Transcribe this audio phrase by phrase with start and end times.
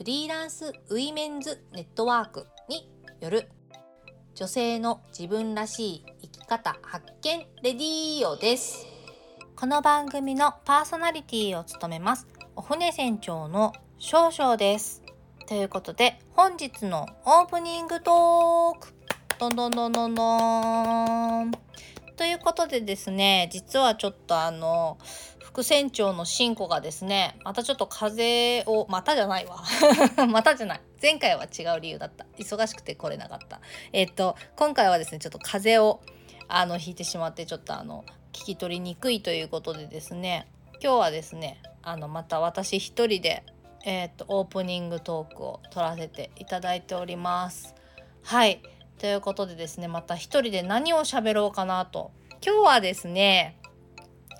[0.00, 2.90] フリーランスウィメンズネットワークに
[3.20, 3.50] よる
[4.34, 8.86] 女性の自分らしい生き方発見レディオです。
[9.54, 12.26] この番組のパーソナリティを務めます。
[12.56, 15.02] お船船長の少々です。
[15.46, 18.94] ということで本日のオープニングトーク。
[19.38, 21.52] どんどんどんどんどん。
[22.16, 24.96] ということでですね実はちょっとあの
[25.52, 29.64] 副船長のしんこがですねまたちょっと風邪をまたじゃないわ。
[30.30, 30.80] またじゃない。
[31.02, 32.24] 前回は違う理由だった。
[32.38, 33.60] 忙しくて来れなかった。
[33.92, 36.00] えっと今回はですねちょっと風邪を
[36.46, 40.46] あの引いてしまってちょっとあの聞き取りにくいということでですね
[40.80, 43.42] 今日はですねあのまた私一人で
[43.84, 47.74] えっとオープニングトークを取らせていただいております。
[48.22, 48.62] はい。
[48.98, 52.12] ということでですねまた一人で何を喋ろうかなと。
[52.42, 53.59] 今日はですね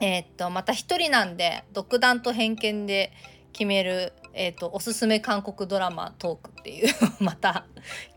[0.01, 3.13] えー、っとまた一人なんで独断と偏見で
[3.53, 7.65] 決める、えー、っとおすすめ韓国ドラマトークっていう また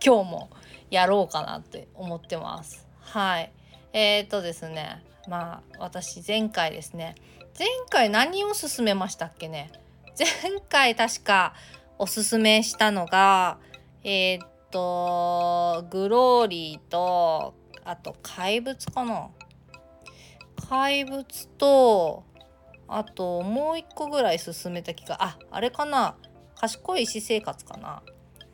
[0.04, 0.50] 今日も
[0.90, 2.88] やろうかなって思ってます。
[3.02, 3.52] はい。
[3.92, 7.16] えー、っとですねまあ私前回ですね。
[7.58, 9.72] 前回何を勧めましたっけね？
[10.18, 11.54] 前回確か
[12.00, 13.58] おすすめしたのが
[14.04, 17.54] えー、っとグローリーと
[17.86, 19.30] あと怪物かな？
[20.70, 22.24] 怪物と
[22.88, 26.16] あともう一個ぐらい進めた気がああれかな。
[26.56, 28.02] 賢い私生活かな。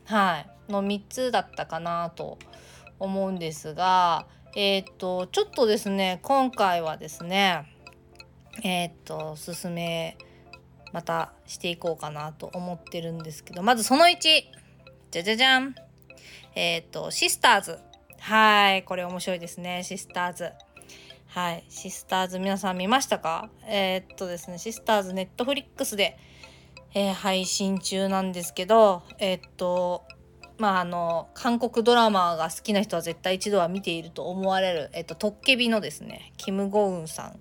[0.05, 0.71] はい。
[0.71, 2.37] の3つだったかなと
[2.99, 7.65] 思うんですがえっ、とちょっとですね今回はですね
[8.63, 10.17] えっ、と進め
[10.91, 14.17] またしていこうかなと思ってるんですけどまずその1
[15.11, 15.75] じゃじゃじゃん。
[16.55, 17.79] えっ、とシスターズ。
[18.19, 18.83] はい。
[18.83, 19.83] これ面白いですね。
[19.83, 20.51] シスターズ。
[21.31, 21.63] はい。
[21.69, 23.51] シスターズ皆さん見ましたか？
[23.67, 26.17] えー、っとですね、シスターズネットフリックスで、
[26.95, 30.05] えー、配信中なんですけど、えー、っと、
[30.57, 37.39] まああの、韓国ドラマが好きな人は絶対一度は見ていると思われる、えっと、トッケビのですね、キム・ゴウンさん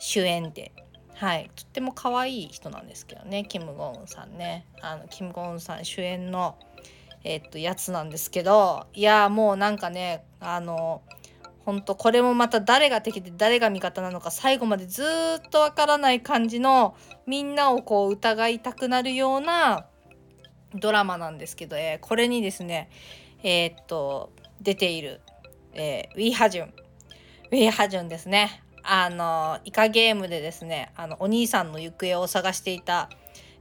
[0.00, 0.72] 主演で、
[1.14, 1.52] はい。
[1.54, 4.66] とっても可愛い人なんですけどね、キム・ゴウンさんね。
[4.82, 6.58] あの、キム・ゴウンさん主演の、
[7.22, 11.02] えっと、やつなんですけど、いやもうなんかね、あの、
[11.64, 19.86] 本当これもまた誰が敵で誰が味方なのか最後までずっとわからない感じのみんなをこう疑いたくなるような
[20.74, 22.90] ドラマなんですけど、えー、これにですね
[23.42, 25.20] えー、っと出ている、
[25.74, 26.74] えー、ウィーハジュン
[27.52, 33.10] ウィーハジュンですねあのイカゲームでですねあのお兄さんの行方を探していた、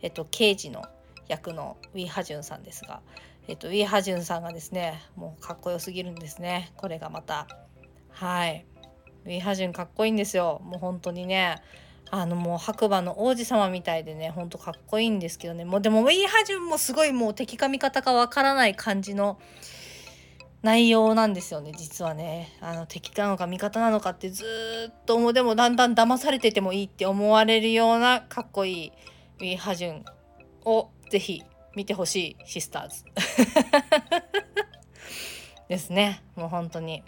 [0.01, 0.85] えっと、刑事の
[1.27, 3.01] 役のウィーハジュンさんですが、
[3.47, 7.47] えっと、ウィーハジュンさんがですねもうかっこよすぎるんですねこれがまた。
[8.19, 8.66] はい。
[9.25, 10.62] ウィハジュンかっこいいんですよ。
[10.66, 11.56] もう本当にね。
[12.12, 15.63] あのもう白馬の王子様みたいでねほんとかっこいいんですけどね。
[15.63, 19.40] もうでもウィーハジュンもすごいもう敵か味方かわからない感じの
[20.63, 22.58] 内容なんですよね実はね。
[22.59, 24.44] あの敵なのか味方なのかってず
[24.91, 25.34] っともう。
[25.34, 28.91] でもだんだん騙されててもいいって思われるようなかっこいい
[29.40, 30.06] ウィーハジュン
[30.66, 31.41] をぜひ
[31.74, 33.06] 見てほしいシスターズ。
[35.69, 36.22] ですね。
[36.35, 37.02] もう本当に。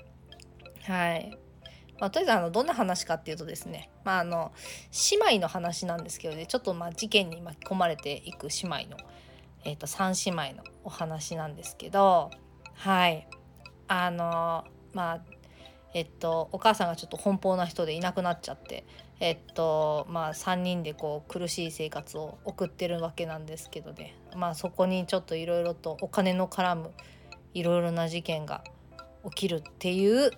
[0.84, 1.38] はい。
[2.02, 4.52] まあ、とりあえずあのどんな話かっていうとですね、まあ、あの
[5.12, 8.97] 姉妹の話なんですけどねちょっとまあ事件に巻き込まれていく姉妹の、
[9.66, 12.31] えー、と3姉妹のお話なんですけど
[12.74, 13.28] はい
[13.88, 15.22] あのまあ
[15.94, 18.84] えっとお母さんがちょっと奔放な人でいなくなっちゃって
[19.20, 26.91] えっとまあ3人でこう苦しい生活を送ってるわけなんですけどねまあそこにちょっといろいろとお金の絡む
[27.53, 28.64] いろいろな事件が
[29.26, 30.32] 起きるっていう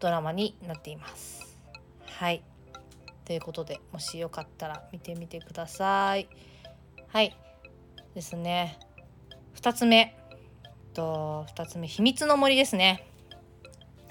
[0.00, 1.58] ドラマになっています。
[2.06, 2.42] はい。
[3.26, 6.28] ということでもしよかったら見てみてください。
[7.08, 7.36] はい。
[8.14, 8.78] ですね。
[9.56, 10.16] 2つ目。
[10.94, 11.86] と2つ目。
[11.86, 13.06] 秘密の森ですね。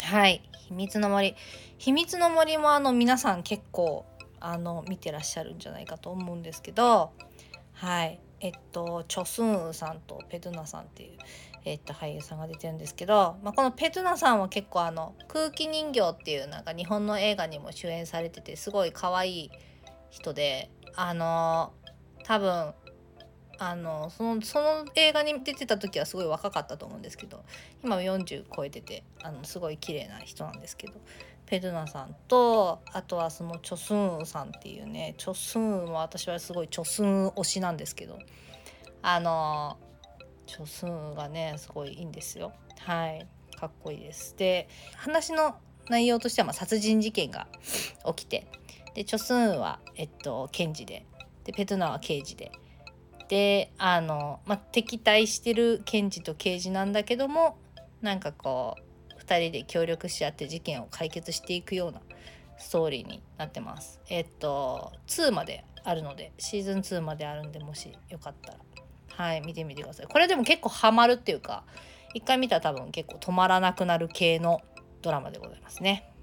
[0.03, 0.41] はい。
[0.67, 1.35] 秘密の森。
[1.77, 4.05] 秘密の森もあの皆さん結構
[4.39, 7.11] あの見てらっしゃるんじゃないかと思うんですけど。
[7.73, 8.19] はい。
[8.41, 11.17] えっとチョスンウさんとペドゥナさんっていう
[11.69, 19.51] えっと、俳優さんが出てるんですけど、まあ、このペトゥナさんは結構あの空気人形っていうなんか日本の映画にも主演されててすごい可愛い
[20.09, 21.71] 人であの
[22.23, 22.73] 多分
[23.59, 27.43] あのそのその映画に出てた時はすごい若かったと思うんですけど
[27.83, 30.93] 今40超えててあのすごい綺麗な人なんですけど
[31.45, 38.17] ペドゥナさんとあとはそのチョスンウさんっていうねチョスンウは私はすごいチョスン推しなんですけど
[39.01, 39.77] あの
[40.49, 42.53] チョスンがねすごいいいんですよ。
[42.79, 43.27] はい。
[43.55, 44.35] かっこいいです。
[44.35, 45.55] で話の
[45.89, 47.47] 内容としてはまあ殺人事件が
[48.15, 48.47] 起きて
[48.95, 51.05] でチョスンは、えっと、検事で
[51.43, 52.51] でペトナは刑事で
[53.27, 57.57] であの、まあ、敵対してる検事と刑事なんだけども
[58.01, 58.75] なんかこ
[59.15, 62.01] う2人で協力し合って事件を解決していくような
[62.57, 63.99] ストーリーになってます。
[64.09, 68.57] えっと2まであるのでシーズン2まであるんでもしよかったら。
[69.19, 70.07] はい見てみてください。
[70.07, 71.65] これでも結構ハマるっていうか
[72.13, 74.61] 一回見たら多分結構止まらなくなる系の
[75.01, 76.13] ドラマでございますね。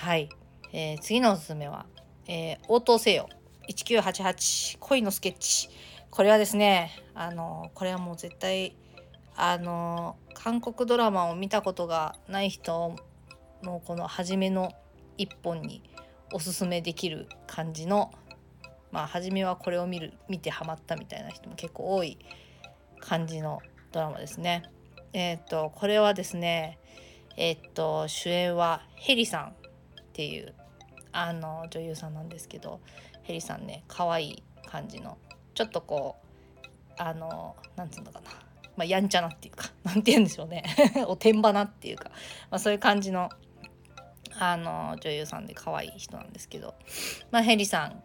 [0.00, 0.28] はい、
[0.72, 1.86] えー次のおすすめは、
[2.28, 3.28] えー応答せよ
[3.68, 5.68] 1988恋のスケッチ
[6.10, 8.76] これはですねあのこれはもう絶対
[9.34, 12.94] あの韓国ドラマを見たことがない人
[13.64, 14.70] のこの初めの
[15.18, 15.82] 一本に
[16.32, 18.12] おすすめできる感じの
[18.90, 22.18] まあ初めはこれを見る見てハマったみたいな人も結構多い
[23.00, 23.60] 感じの
[23.92, 24.62] ドラマですね。
[25.12, 26.78] えっ、とこれはですね
[27.36, 29.52] えっ、と主演はヘリさんっ
[30.12, 30.54] ていう
[31.12, 32.80] あの女優さんなんですけど
[33.22, 35.18] ヘリさんね可愛い感じの
[35.54, 36.66] ちょっとこう
[36.98, 38.30] あのなんつうのかな、
[38.76, 40.64] まあ、やんちゃなっていうか なんて言うんでしょうね
[41.08, 42.10] おてんばなっていうか、
[42.50, 43.30] まあ、そういう感じの
[44.38, 46.74] あの女優さんで可愛い人なんですけど、
[47.30, 48.02] まあ、ヘリさん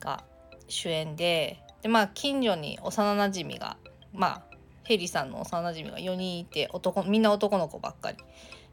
[0.00, 0.24] が
[0.68, 3.76] 主演でで、まあ、近所に幼なじみが
[4.12, 4.42] まあ
[4.84, 8.18] ヘリさんの幼なじみが4人いて男みんな男の子ばっかり。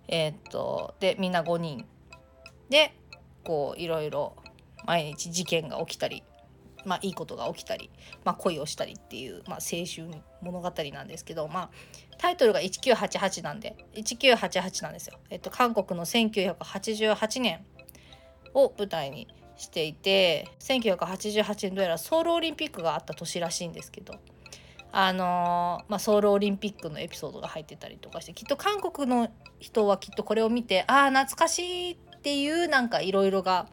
[0.07, 1.85] えーっとでみんな5人
[2.69, 2.93] で
[3.43, 4.35] こういろいろ
[4.85, 6.23] 毎日事件が起きたり、
[6.85, 7.89] まあ、いいことが起きたり、
[8.23, 10.07] まあ、恋をしたりっていう、まあ、青春
[10.41, 11.69] 物語なんですけど、まあ、
[12.17, 15.19] タイトルが1988なんで1988なんですよ。
[15.29, 17.65] えっと、韓国の1988年
[18.53, 19.27] を舞台に
[19.61, 24.15] していて1988年どうやらソウルオリンピックがあった年らしいんですけど。
[24.93, 33.67] あのまあ、ソウルオリンピックのエピソードが入ってたりとかしてきっと韓国の人はきっとこれを見てああ懐かしいっていうなんかいろいろが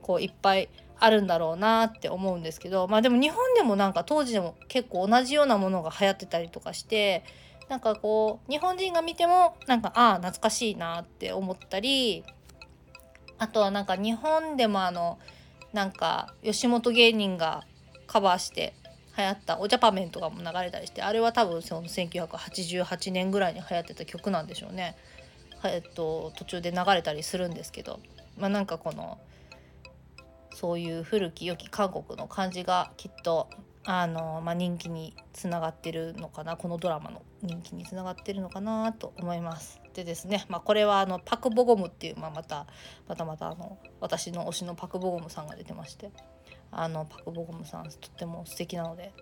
[0.00, 7.22] こういっぱいあるんだろうなって思うんですけどまあでも日本でもなんか当時でも結構同じようなものが流行ってたりとかして
[7.68, 12.24] なんかこう日本人が見てもなんかああ懐かしいなって思ったり
[13.40, 15.18] あとはなんか日本でもあの
[15.72, 17.64] なんか吉本芸人が
[18.06, 18.74] カバーして
[19.16, 24.96] 流行った「おジャパメン」とかも流れたりしてあれは多分その1988年ぐらいに流行ってた曲なんでしょうね。
[25.64, 28.00] えっと、途中で流れたりするんですけど、
[28.38, 29.18] まあ、なんかこの
[30.54, 33.48] そういう古き良き韓国の感じがきっと
[33.84, 39.80] あの、まあ、人気につながってるのかなこのドラマの人気につながってるのかなと思います。
[39.94, 42.66] でですね、まあ、これはあのパク・ボゴムっていう、まあ、また
[43.08, 46.10] またまたあの私の推しのパク・ボゴムさんが出てまして
[46.70, 49.12] あのパク・ボゴムさんとっても素敵なので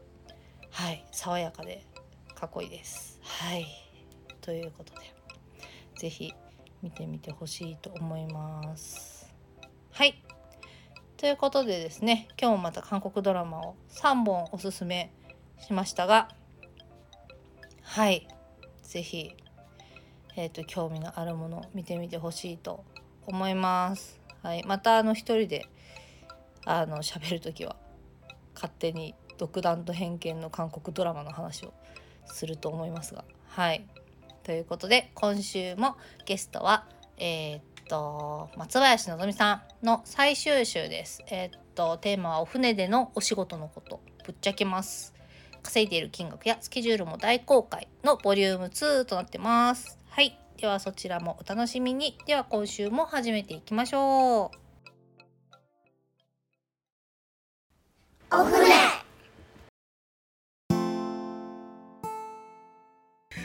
[0.70, 1.84] はい爽やかで
[2.34, 3.18] かっこいいです。
[3.22, 3.66] はい
[4.40, 5.00] ということで
[5.98, 6.34] 是非
[6.82, 9.34] 見てみてほしいと思います。
[9.90, 10.22] はい
[11.16, 15.12] ということでですね今日もまた韓国ドラマを3本おすすめ
[15.58, 16.28] しましたが
[17.82, 18.28] はい
[18.82, 19.34] 是非
[20.38, 22.84] えー、と興味のあるものを見てみてほしいと
[23.26, 24.20] 思います。
[24.40, 25.66] はい、またあの一人で
[26.64, 27.74] あの喋る時は
[28.54, 31.74] 勝手に独断と偏見の韓国ドラマの話を
[32.26, 33.84] すると思いますがはい
[34.44, 41.24] ということで今週もゲストはえーっと松林のぞみさんの最終週です。
[41.32, 45.14] えーっとテーマはお船でのお仕事のことぶっちゃけます。
[45.64, 49.97] 稼いでいる金額やスケジュールも大公開のボリューム2となってます。
[50.18, 50.36] はい。
[50.56, 52.18] ではそちらもお楽しみに。
[52.26, 54.50] では今週も始めていきましょ
[58.32, 58.34] う。
[58.34, 59.07] お船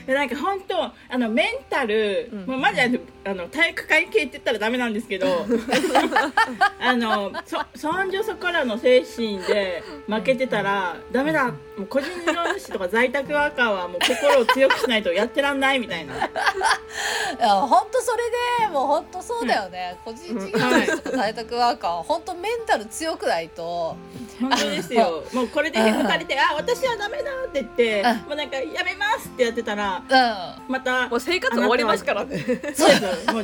[0.05, 2.45] でなんか本当あのメンタル、うん。
[2.45, 5.27] もうマジであの体育会系って言ったらダメなんですけど
[6.79, 11.53] あのそそんじょそこらの精神で負けてたらダメだ。
[11.75, 16.13] もう個人事業主とか在宅ワーカーはもう心を強くしないとやってらんないみたいな。
[16.15, 16.19] い
[17.39, 19.97] や本当それでもう本当そうだよね。
[20.05, 23.95] 個人事業主とか在宅ワーカーは本当メンタル強くないと。
[24.39, 25.23] 本当ですよ。
[25.33, 28.17] もうこれでへこたれて「あ私はダメだ」って言ってうん。
[28.17, 30.71] もうなんか「やめます」ってやってたらうん。
[30.71, 32.25] またもう生活終わりますから。
[32.25, 32.37] ね
[32.73, 33.43] そうですもう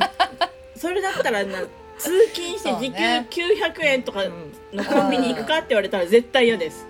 [0.76, 1.58] それだったらな
[1.98, 3.28] 通勤して時給そうね。
[3.30, 6.86] 900円とかうんのコンビニ行くかって言われたら絶対嫌です。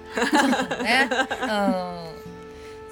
[0.82, 1.08] ね。
[1.42, 2.10] うん。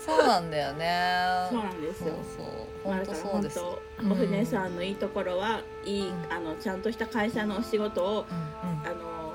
[0.04, 1.48] そうなんだよね。
[1.50, 2.14] そうなんですよ。
[2.36, 2.46] そう
[2.82, 3.60] 本当そうです。
[3.60, 6.32] お船さんのいいところはいい、うん。
[6.32, 8.26] あのちゃんとした会社のお仕事を
[8.84, 9.34] あの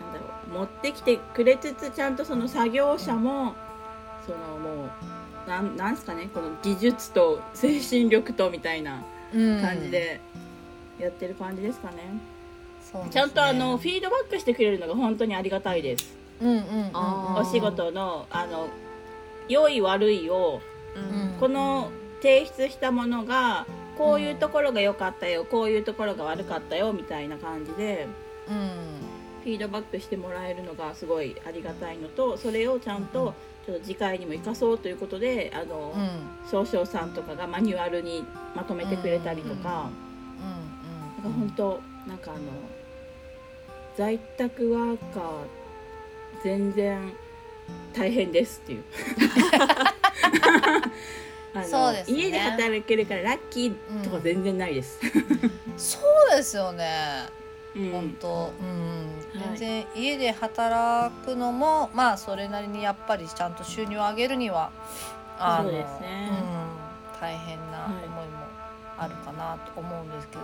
[0.00, 3.54] なんだろう持ってきてくれつつちゃんとその作業者も
[4.26, 4.90] そのもう
[5.46, 9.02] なんなんすかねこの技術と精神力とみたいな
[9.34, 9.60] うん。
[9.60, 10.20] 感じで
[10.98, 13.10] やってる感じですかね、ね。
[13.10, 17.40] ちゃんとあのフィードバックしてくれるのが本当にありがたいです、うんうんうんうんあー。
[17.40, 18.68] お仕事のあの
[19.48, 20.60] 良い悪いを
[20.94, 21.36] うん。
[21.38, 21.90] この
[22.22, 23.66] 提出したものが
[23.98, 28.06] こういうところが良かったよこういうところが悪かったよみたいな感じで
[28.48, 28.70] うん
[29.46, 33.32] フィードバックしてもらえるのがすごいありがたいのとそれをちゃんと
[33.64, 36.00] ちょっと次回にも生かそうということであの、うん。
[36.00, 36.08] うん
[36.48, 38.24] 少々さんとかがマニュアルに
[38.54, 39.90] まとめてくれたりとか、
[41.24, 42.40] 本当なんかあの
[43.96, 45.24] 在宅ワーカー
[46.44, 47.12] 全然
[47.92, 48.84] 大変ですっていう。
[51.68, 52.16] そうですね。
[52.16, 55.00] 家で働けるからラッキーとか全然ないです、
[55.76, 55.98] そ
[56.32, 57.28] うですよね。
[57.40, 57.45] うん
[57.92, 58.52] 本当。
[58.60, 59.06] うん
[59.40, 59.58] はい。
[59.58, 64.70] 全然家で働くのもまあそれなりにやっぱりちゃんと収入を上げるには
[65.38, 66.28] あのそうですね。
[66.30, 68.38] うん大変な思いも
[68.98, 70.42] あるかなと思うんですけど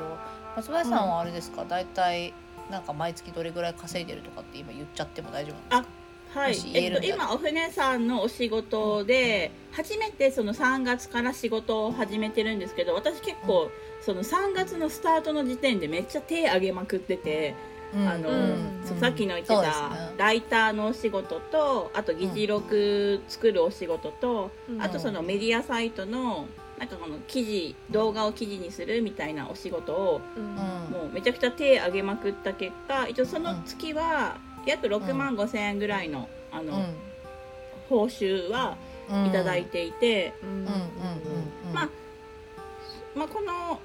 [0.57, 1.65] 松林さんはあれですか？
[1.69, 2.33] 大体
[2.71, 6.02] なんか毎月どれぐらい稼いでるとかって今言っちゃっても大丈夫なんですか？
[6.35, 6.57] はい。
[6.75, 13.71] ええっと、今お船さんのお仕事で初めてその3月から仕事を始めてるんですけど私結構
[14.01, 17.55] その3月のスタートの時点でめっちゃ手挙げまくってて、
[17.95, 18.09] うん。
[18.09, 19.01] あのうん。
[19.01, 19.69] さっきの言ってたね。
[20.17, 24.83] ライターのお仕事とあと議事録作るお仕事と、うん。
[24.83, 26.47] あとそのメディアサイトの
[26.79, 30.43] なんかこの記事動画を記事にするみたいなお仕事をうん。
[30.43, 36.99] うんもうめちゃくちゃ手挙げまくった結果一応その月は約6万5千円ぐらいのあの、うん。
[37.89, 38.79] 報酬は
[39.09, 39.27] うん。
[39.27, 40.51] いただいていて、うん。
[40.51, 40.65] うん。
[40.65, 40.67] うん。
[40.67, 40.77] うん。
[41.67, 41.91] うんまあ
[43.15, 43.81] まあ、この、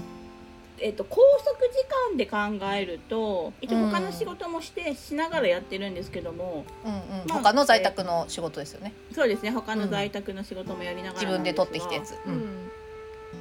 [0.80, 6.92] えっと拘束時間で考えると一応他の仕事もして、しながらやってるんですけどもうん。
[6.92, 7.28] うん。
[7.28, 8.96] まあ他の在宅の仕事ですよね。
[9.12, 12.36] そうですね他の在宅の仕事もやりながら自分で取ってきたやつ、ううん。
[12.36, 12.72] ん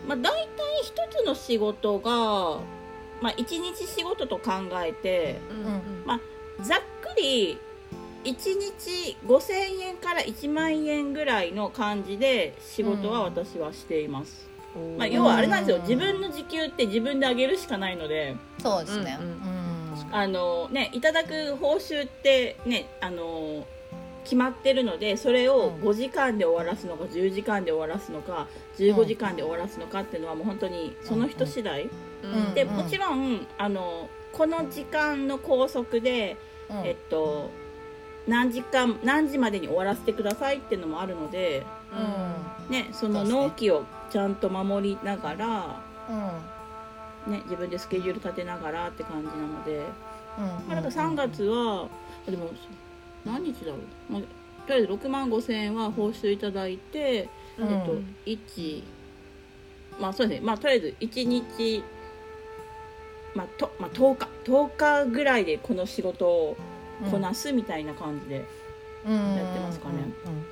[0.07, 0.49] まあ、大体
[0.83, 2.11] 一つの仕事が、
[3.21, 4.53] まあ、1日仕事と考
[4.85, 6.05] えてうん。
[6.65, 6.79] ざっ
[7.17, 7.59] くり
[8.25, 14.97] 1日5000円から1万円ぐらいの感じで仕事は私はしています、うん。
[14.99, 15.77] まあ、要はあれなんですよ。
[15.77, 18.37] うん自分の時給って自分で上げるしかないので。
[18.61, 19.17] そうですね。
[19.21, 19.31] ううん。
[19.31, 20.09] ん。
[20.11, 23.65] あのねいただく報酬ってねあの
[24.25, 25.89] 決まってるのでそれをうん。
[25.89, 31.89] 5時間で終わらすのか10時間で終わらすのか15時間で終わらすのかっていうのはもう本当にその人次第、
[32.25, 32.55] うん。
[32.55, 32.77] でうん。
[32.77, 36.37] もちろんあのこの時間の拘束で、
[36.69, 36.77] うん。
[36.85, 37.51] えっと
[38.27, 41.65] 何時間何時までに終わらせてくださいっていうのもあるので、
[42.69, 43.41] ね、そのそうですね。
[43.41, 45.81] 納期をちゃんと守りながら、
[47.27, 47.33] うん。
[47.33, 49.79] ね、自分でスケジュール立てながらって感じなので。
[50.39, 50.45] うん。
[50.45, 51.89] まあ、なんか3月は、
[52.29, 52.51] でも
[53.25, 53.77] 何日だろ
[54.11, 54.27] う、まあ、と
[54.69, 57.29] りあえず6万5千円は報酬いただいて、
[57.59, 57.69] うん。
[57.69, 57.95] えっと
[58.27, 58.83] 1
[60.01, 60.47] まあそうですね。
[60.47, 61.85] まあとりあえず1日、
[63.37, 66.57] まあとまあ、10日10日ぐらいでこの仕事を
[67.11, 68.45] こなすみたいな感じで、
[69.07, 69.37] うん。
[69.37, 69.95] やってますかね。
[70.25, 70.47] うん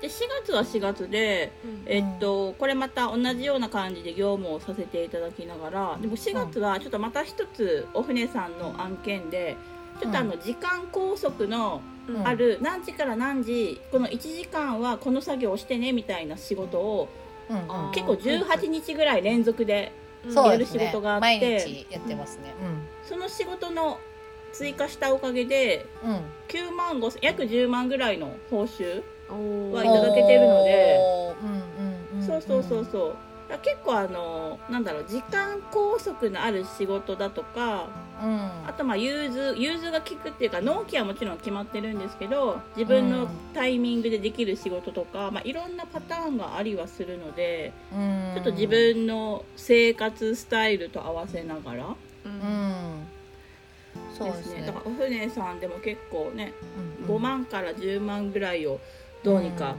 [0.00, 1.50] で4月は4月で、
[1.86, 9.56] えっと、これまた同じような感じで業務をさせていただきながらでも4月はちょっとまた一つお船さんの案件で
[10.00, 12.26] ちょっとあの時間拘束のうん。
[12.28, 17.08] ある何時から何時この1時間はこの作業をしてねみたいな仕事を
[17.92, 19.92] 結構18日ぐらい連続で
[20.34, 21.20] やる仕事があって。
[21.20, 22.54] 毎日やってますね。
[23.04, 23.98] その仕事の
[24.52, 26.10] 追加したおかげでうん。
[26.10, 30.98] うん9万5千約10万ぐらいの報酬ははいただけてるので。
[32.24, 33.16] そうそうそうそう
[33.62, 37.88] 結構あのなんだろう時間拘束のある仕事だとか
[38.22, 38.66] うん。
[38.66, 48.32] あとまあ融通融通が効くっていうか納期はもちろん決まってるんですけど自分のタイミングでできる仕事とか、まあ、いろんなパターンがありはするのでうん。
[48.34, 51.86] ちょっと自分の生活スタイルと合わせながら。
[52.24, 53.06] うん。
[54.16, 54.66] そうですね。
[54.66, 56.52] だからお船さんでも結構ね
[57.02, 58.80] うん5万から10万ぐらいを
[59.22, 59.76] どうにか、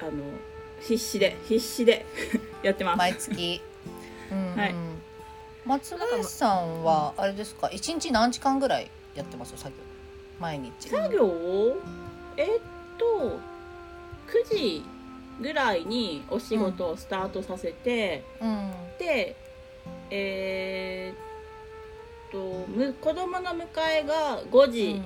[0.00, 0.10] あの
[0.80, 2.06] 必死で必死で
[2.62, 2.98] やってます。
[2.98, 3.60] 毎月。
[4.30, 4.74] うんはい。
[5.66, 7.70] 松林さんはあれですか？
[7.70, 9.56] 一日何時間ぐらいやってます？
[9.56, 9.76] 作業。
[10.40, 10.88] 毎日。
[10.88, 11.24] 作業？
[11.26, 11.76] を
[12.36, 12.60] えっ
[12.98, 13.38] と
[14.28, 14.84] 9時
[15.40, 18.72] ぐらいにお仕事をスタートさせて、うん。
[18.98, 19.36] で
[20.10, 23.66] えーとむ子供の迎
[24.02, 25.02] えが5時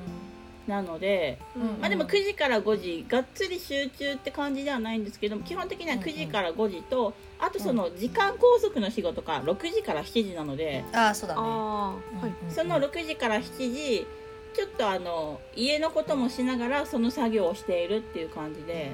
[0.66, 11.40] なので、うんまあでも9時から5時がっつり集中って感じではないんですけども基本的には9時から5時と、あとその時間拘束の仕事が6時から7時なので、ああそうだね。
[11.42, 14.06] ああはいその6時から7時
[14.54, 18.92] ちょっとあの家のこともしながらその作業をしているっていう感じで。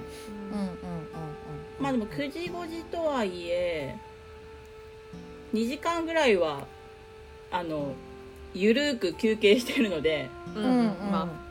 [0.53, 0.75] うんうんうんうん。
[1.79, 3.97] まあでも9時5時とはいえ
[5.55, 6.67] 2時間ぐらいは
[7.51, 7.93] あの
[8.55, 10.29] ゆるーく休憩してるので。
[10.57, 10.65] うん。
[10.65, 11.11] うんうん。
[11.13, 11.50] まあ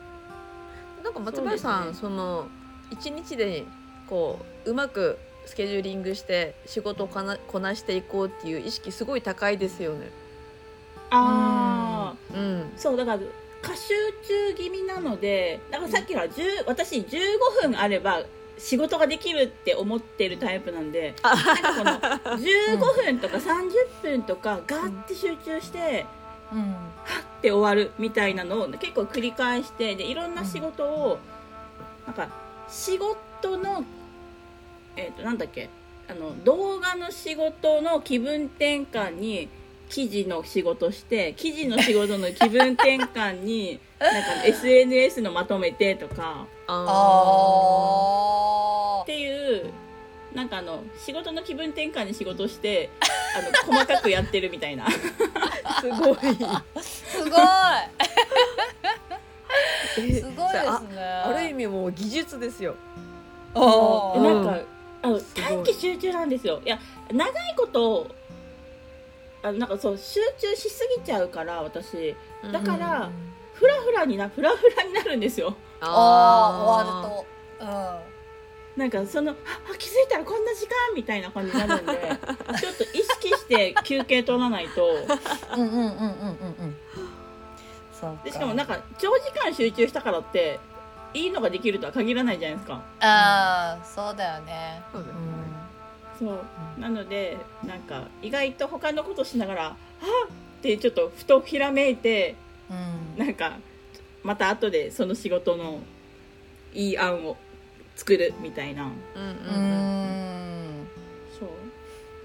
[1.24, 2.48] か松林さんそうですその
[2.90, 3.64] 一日で
[4.08, 10.10] こううまくスケジューリングして仕事をかなこなしていこうっていう意識すごい高いですよね。
[11.10, 12.72] ああうん。
[12.76, 13.20] そうだから
[13.62, 13.94] 過集
[14.26, 18.22] 中気味なのでだからさっきから10私15分あれば
[18.58, 26.06] 仕事ができるって思ってるタイプなんでなんかこの15分とか30分とかガッて集中して
[26.52, 26.90] うん。
[27.40, 31.18] って終わるみたいなのを結構繰り返してでいろんな仕事を
[32.06, 32.28] なんか
[32.68, 33.82] 仕事の
[34.96, 35.70] えっ、となんだっけ
[36.08, 39.48] あの動画の仕事の気分転換に
[39.88, 46.46] 記事の仕事して記事の仕事の気分転換になんか SNS のまとめてとか
[49.02, 49.72] っていう
[50.34, 52.90] なんかあの仕事の気分転換に仕事して
[53.36, 54.86] あの細かくやってるみたいな。
[54.86, 54.90] あ
[55.80, 56.16] すごい。
[56.82, 57.40] すごい。
[59.98, 62.76] えすごいですあねある意味もう技術ですよ。
[63.54, 64.22] おー。
[64.22, 64.60] なんか、
[65.02, 66.60] あの短期集中なんですよ。
[66.64, 66.78] いや
[67.12, 68.06] 長いこと
[69.42, 72.14] あのなんかそう集中しすぎちゃうから私。
[72.52, 75.54] だからうんフラフラになフラフラになるんですよ。
[75.80, 76.64] あー。
[76.64, 77.19] 終わると
[78.80, 79.34] なんかそのあ
[79.70, 81.92] あ気づいたらこんな時間みたいな感じになるんで
[82.58, 84.86] ちょっと意識して休憩取らないと。
[84.86, 86.76] うんうんうんうんうんうん
[88.24, 90.58] でしかもなんか長時間集中したからって
[91.12, 92.82] いいのができるとは限らないじゃないですか。
[93.00, 94.82] ああそうだよね。
[94.90, 95.20] そうだよね。
[96.22, 96.28] うん。
[96.28, 96.34] そ
[96.78, 96.80] う。
[96.80, 99.76] なのでなんか意外と他のことしながら「は
[100.26, 102.36] っ!」ってちょっとふとひらめいて
[102.70, 103.18] うん。
[103.18, 103.58] なんか
[104.22, 105.80] また後でその仕事の
[106.72, 107.36] いい案を
[108.00, 108.90] 作るみたいな。
[111.38, 111.48] そう。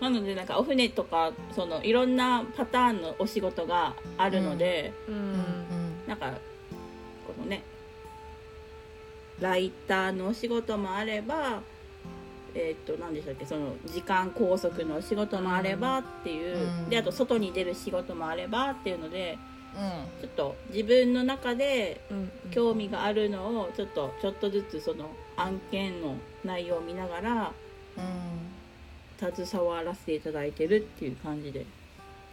[0.02, 5.36] なのでなんかお船とかそのいろんなパターンのお仕事があるので、ううんん。
[6.08, 6.32] なんか
[7.28, 7.62] このね
[9.42, 11.62] ライターのお仕事もあれば
[12.54, 16.90] えっ、と何でしたっけその時間拘束のお仕事もあればっていう、うん。
[16.90, 19.38] であと外に出る仕事もあればっていうので
[19.76, 20.22] うん。
[20.22, 22.32] ちょっと自分の中でうん。
[22.52, 27.52] 興味があるのをちょっとちょっとずつその案件の内容を見ながら
[27.98, 28.45] うん。
[29.17, 31.65] 携わらせていただいてるっていう感じで、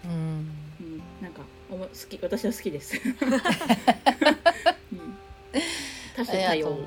[0.04, 0.10] うん。
[0.80, 3.08] うん、なんかおも好き私は好きです、 う
[4.96, 5.16] ん、
[6.16, 6.78] 多種多様。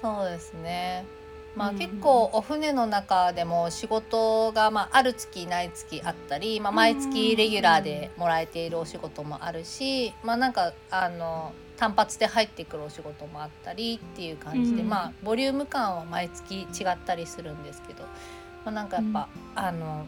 [0.00, 1.04] そうですね。
[1.56, 1.78] まあ、うん。
[1.78, 14.88] 結構お船の中でも仕事がまあある月ない月あったり、まあ、毎月レギュラーでもらえているお仕事もあるし、まあなんかあの単発で入ってくるお仕事もあったりっていう感じで、うん。
[14.88, 18.04] まあボリューム感は毎月違ったりするんですけど、
[18.64, 20.06] まあ、なんかやっぱ、あの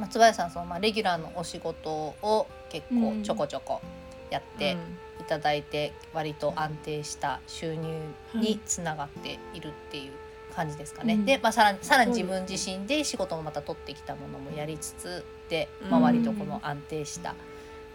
[0.00, 3.82] 松林さんそのまあレギュラーのお仕事を結構ちょこちょこ
[4.30, 4.78] やって。
[5.18, 7.98] いただいて割と安定した収入
[8.34, 10.12] につながっているっていう
[10.54, 11.14] 感じですかね。
[11.14, 11.24] うん。
[11.24, 15.90] で、まあ、さらにさらに自分自身で仕事もまた取ってきたものもやりつつで、うん。
[15.90, 17.34] まあ、割とこの安定した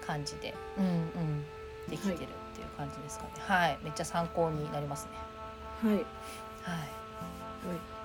[0.05, 1.45] 感じで、うんうん、
[1.89, 2.27] できてる
[2.61, 3.31] いう感じですかね。
[3.39, 5.07] はい、めっちゃ参考になります
[5.83, 5.91] ね。
[5.91, 5.95] はい。
[5.95, 6.05] はい。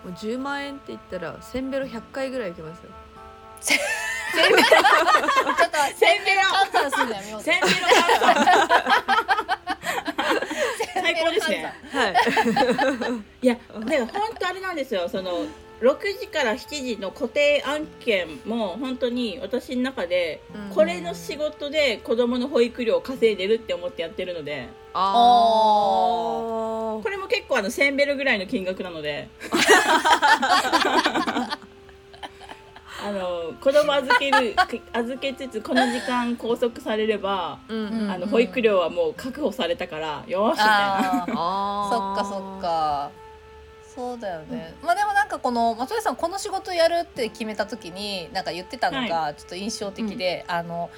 [0.04, 2.90] もう10万円って言ったらセンベロ100回ぐらい行きますよ。
[3.62, 3.84] ちょっと
[5.96, 7.42] せんべろ換算するのやめよう。
[7.42, 8.56] ぜせんべろ換算。
[10.94, 11.74] 最高ですね。
[11.92, 12.14] はい。
[13.42, 15.08] いやだから本当あれなんですよ。
[15.08, 15.46] その
[15.80, 25.12] 6時から7時の固定案件も本当に私の中でうんこれの仕事で子供の保育料を稼いでるって思ってやってるのであ
[27.02, 29.28] これも結構あの1000ベルぐらいの金額なので
[33.06, 34.54] あの子供預ける
[34.92, 37.58] 預けつつこの時間拘束されればあ。
[37.68, 38.10] うんうん。
[38.10, 41.86] あの保育料はもう確保されたからよーしみたいな。
[41.90, 42.62] そっかそっ。
[42.62, 43.10] か
[43.96, 50.90] そうだよね、まあでもなんかこの松江さんこの仕事やるって決めた時になんか言ってたのがちょっと印象的で、あの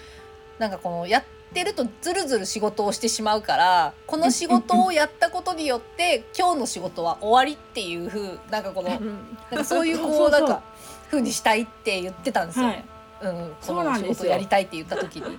[0.59, 9.19] なんかこのやってるとずるずる仕事をしてしまうからこの仕事をやったことによって今日の仕事は終わりっていう風なんかこのうん。
[9.51, 10.63] なんかそういうこ そうなんか
[11.09, 12.85] 風にしたいって言ってたんですよね。
[13.21, 15.39] うん、この仕事やりたいって言った時に。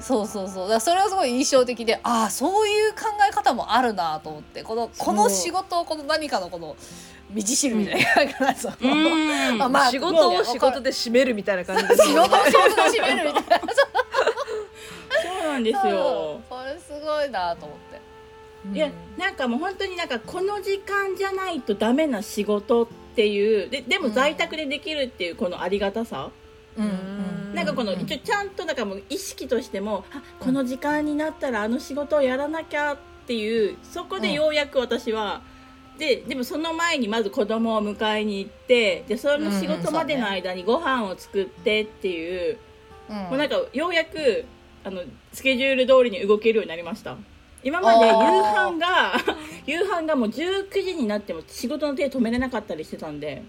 [0.00, 0.68] そうそうそう。
[0.68, 4.62] だそれはすごい印象的でああそういう考え方もあるなと思って。
[4.62, 6.76] このこの仕事をこの何かのこの
[7.34, 9.58] 道しるみたいな感じ、そううん。
[9.58, 11.96] まあまあ仕事を仕事で締めるみたいな感じで。
[11.96, 13.72] す 仕事を仕事で締めるみたいな。
[15.22, 16.40] そうなんですよ。
[16.48, 17.94] それすごいなと思って。
[18.72, 26.30] いやなんかもう本当になんかこの時間じゃないとダメな仕事っていうででも在宅でできるっていうこのありがたさ、
[26.78, 35.40] うんうんなんかこの一応ちゃんとなんかもう意識としてもあこの時間になったらあの仕事をやらなきゃっていうそこでようやく私は、
[35.98, 42.58] ででもその前にまず子供を迎えに行ってでその仕事までの間にご飯を作ってっていう,、
[43.08, 43.16] うん。
[43.16, 44.44] もうなんかようやく
[44.82, 47.16] あのスケジュール通りに動けるようになりました。
[47.62, 49.14] 今まで夕飯が
[49.66, 53.42] 夕飯がもう19時になっても仕事の手止めれなかったりしてたんで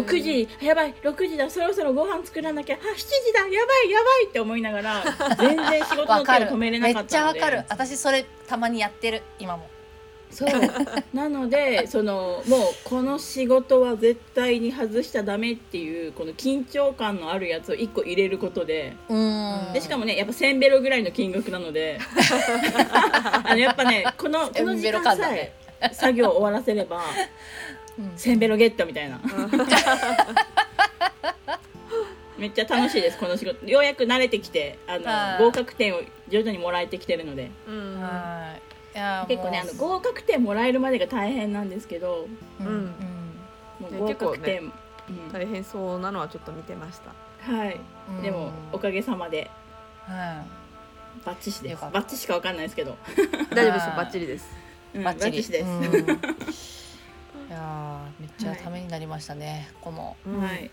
[0.00, 0.48] 6時。
[0.60, 0.94] やばい。
[1.02, 1.48] 6時だ。
[1.50, 2.76] そろそろご飯作らなきゃ。
[2.76, 3.40] あ7時だ。
[3.40, 3.50] やば
[3.86, 3.90] い。
[3.90, 4.26] やばい。
[4.28, 5.04] って思いながら
[5.38, 7.40] 全然仕事の手を止めれなかめっちゃったので。
[7.40, 7.64] わかる。
[7.68, 9.22] 私それたまにやってる。
[9.38, 9.68] 今も。
[10.30, 10.48] そう。
[11.14, 18.94] なのでそのもうこの仕事は絶対に外しちゃダメっていうこの緊張感のあるやつを1個入れることで。
[19.08, 19.72] うん。
[19.72, 21.98] でしかもねやっぱ1000ベロぐらいの金額なので。
[23.44, 25.52] あのやっぱねこのこの1000ベロ時間さえ
[25.92, 27.02] 作業終わらせれば
[27.98, 28.06] うん。
[28.14, 29.20] 1000ベロゲットみたいな。
[32.36, 33.64] めっちゃ楽しいですこの仕事。
[33.64, 35.02] ようやく慣れてきてあはい。
[35.40, 37.50] の合格点を徐々にもらえてきてるので。
[37.66, 38.00] うん。
[38.00, 38.62] はい。
[39.28, 42.28] 結構ねあの合格点もらえるまでが大変なんですけど
[42.60, 42.66] うん。
[42.66, 42.86] うん。
[43.80, 44.72] もうね合格点、結
[45.32, 47.10] 大変そうなのはちょっと見てました。
[47.10, 47.80] うんはい。
[48.08, 48.22] うん。
[48.22, 49.50] でもおかげさまで。
[50.06, 50.44] は
[51.24, 51.80] バッチシです。
[51.80, 52.96] バッチしかわかんないですけど、
[53.50, 54.46] 大丈夫ですバッチリです。
[54.94, 55.84] うんいバッチリチです、うん。
[55.84, 55.88] い
[57.54, 60.40] やーめっちゃためになりましたねこのうん。
[60.40, 60.70] はい。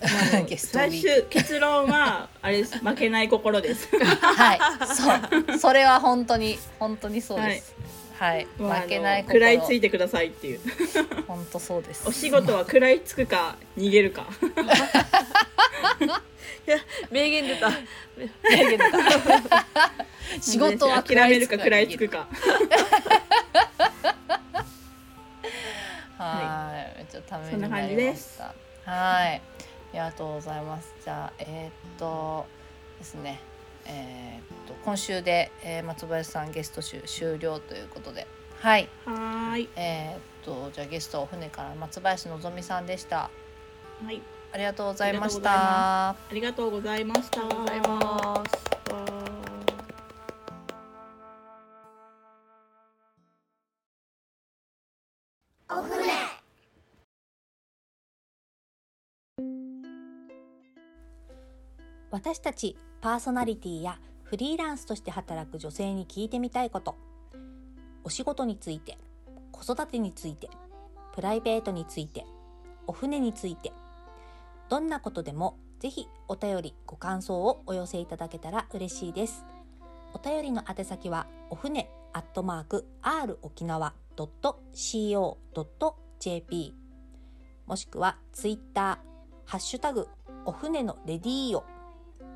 [0.48, 2.78] ゲストウィーク最終結論はあれです。
[2.78, 3.88] 負けない心です。
[3.98, 4.60] はい。
[4.94, 5.12] そ
[5.54, 5.58] う。
[5.58, 7.74] それは本当に本当にそうです。
[8.18, 10.60] はい、もうあの負けない食らいつ心いてくださいっていう。
[11.26, 12.06] 本当そうです。
[12.06, 14.26] お仕事は食らいつくか逃げるか。
[17.10, 17.70] 名言出た。
[20.40, 22.28] 仕事は諦めるか食らいつくか
[26.24, 28.54] はい、めっちゃためになりました。
[28.90, 29.40] はい、あ
[29.92, 30.94] りがとうございます。
[31.04, 32.46] じゃあ、えーっと
[32.98, 33.40] ですね、
[33.86, 38.26] えーっと今週で、えー松林さんゲスト集終了ということで、
[38.60, 39.68] はい、はーい。
[39.76, 43.30] えーっとじゃあゲストお船から松林のぞみさんでした。
[44.04, 44.20] はい。
[44.52, 46.34] ありがとうございましあた。
[46.34, 47.40] りがとうございました。
[47.40, 48.69] ありがとうございます
[62.10, 66.96] 私たちパーソナリティやフリーランスとして働く女性に聞いてみたいこと。
[68.04, 68.98] お仕事について
[69.52, 70.48] 子育てについて
[71.14, 72.24] プライベートについて
[72.86, 73.72] お船について。
[74.68, 79.44] どんなことでもぜひお便りご感想をお寄せいただけたら嬉しいです。
[80.12, 85.14] お便りの宛先はお船アットマーク r 沖縄 .co.jp
[87.66, 88.98] もしくはツイッター
[89.48, 90.08] ハッシュタグ
[90.44, 91.64] お船のレディーオ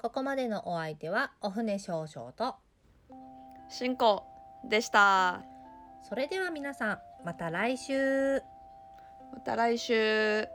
[0.00, 2.54] ここまでのお相手はお船少々と、
[3.68, 4.24] 進行
[4.66, 5.42] でした
[6.08, 8.40] それでは皆さんまた来週。
[9.32, 10.48] また来週